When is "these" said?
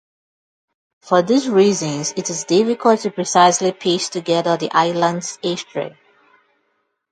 1.21-1.47